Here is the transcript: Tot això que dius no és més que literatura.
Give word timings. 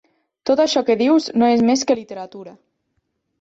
Tot 0.49 0.61
això 0.63 0.81
que 0.87 0.95
dius 1.01 1.27
no 1.43 1.51
és 1.57 1.61
més 1.67 1.85
que 1.91 1.99
literatura. 2.01 2.57